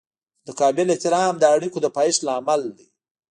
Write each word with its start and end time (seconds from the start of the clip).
متقابل 0.45 0.87
احترام 0.91 1.33
د 1.39 1.43
اړیکو 1.55 1.77
د 1.81 1.87
پایښت 1.97 2.21
لامل 2.27 2.61
دی. 2.77 2.87